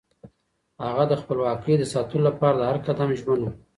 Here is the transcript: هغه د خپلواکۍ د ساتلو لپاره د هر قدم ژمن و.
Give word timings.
هغه 0.85 1.03
د 1.07 1.13
خپلواکۍ 1.21 1.73
د 1.77 1.83
ساتلو 1.93 2.19
لپاره 2.29 2.55
د 2.57 2.63
هر 2.69 2.77
قدم 2.85 3.09
ژمن 3.19 3.39
و. 3.43 3.51